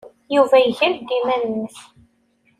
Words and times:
Yuba 0.35 0.57
iger-d 0.61 1.09
iman-nnes. 1.17 1.77